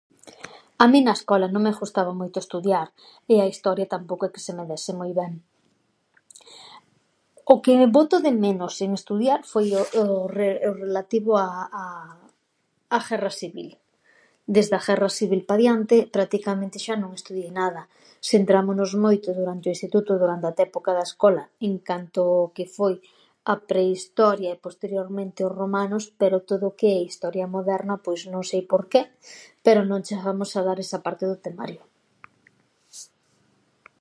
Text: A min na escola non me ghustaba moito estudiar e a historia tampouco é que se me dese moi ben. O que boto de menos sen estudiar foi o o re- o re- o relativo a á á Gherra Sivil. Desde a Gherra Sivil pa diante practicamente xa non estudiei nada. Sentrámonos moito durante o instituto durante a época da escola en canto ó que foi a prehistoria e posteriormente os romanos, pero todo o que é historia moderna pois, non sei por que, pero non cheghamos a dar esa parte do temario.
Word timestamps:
A 0.83 0.85
min 0.91 1.03
na 1.07 1.17
escola 1.19 1.47
non 1.49 1.61
me 1.65 1.75
ghustaba 1.79 2.11
moito 2.21 2.37
estudiar 2.41 2.87
e 3.33 3.35
a 3.39 3.49
historia 3.53 3.91
tampouco 3.95 4.23
é 4.25 4.33
que 4.33 4.43
se 4.45 4.51
me 4.57 4.65
dese 4.69 4.91
moi 4.99 5.11
ben. 5.19 5.33
O 7.53 7.55
que 7.63 7.73
boto 7.97 8.15
de 8.25 8.31
menos 8.45 8.71
sen 8.79 8.91
estudiar 8.99 9.39
foi 9.51 9.67
o 9.79 9.81
o 10.01 10.05
re- 10.05 10.09
o 10.17 10.19
re- 10.37 10.61
o 10.71 10.73
relativo 10.83 11.31
a 11.45 11.47
á 11.83 11.85
á 12.95 12.97
Gherra 13.07 13.31
Sivil. 13.39 13.71
Desde 14.55 14.73
a 14.77 14.83
Gherra 14.85 15.09
Sivil 15.17 15.41
pa 15.49 15.55
diante 15.63 15.95
practicamente 16.15 16.77
xa 16.85 16.95
non 17.01 17.11
estudiei 17.19 17.51
nada. 17.61 17.81
Sentrámonos 18.31 18.91
moito 19.05 19.27
durante 19.39 19.65
o 19.67 19.73
instituto 19.75 20.11
durante 20.21 20.45
a 20.47 20.65
época 20.69 20.91
da 20.97 21.05
escola 21.09 21.43
en 21.67 21.75
canto 21.87 22.19
ó 22.39 22.39
que 22.57 22.65
foi 22.77 22.95
a 23.53 23.55
prehistoria 23.69 24.49
e 24.53 24.61
posteriormente 24.65 25.39
os 25.47 25.55
romanos, 25.61 26.03
pero 26.21 26.37
todo 26.49 26.65
o 26.69 26.75
que 26.79 26.87
é 26.97 26.99
historia 27.11 27.45
moderna 27.55 27.93
pois, 28.05 28.21
non 28.33 28.43
sei 28.51 28.61
por 28.71 28.81
que, 28.91 29.01
pero 29.65 29.81
non 29.89 30.01
cheghamos 30.07 30.49
a 30.53 30.61
dar 30.67 30.77
esa 30.85 30.99
parte 31.05 31.23
do 31.31 31.37
temario. 31.45 31.83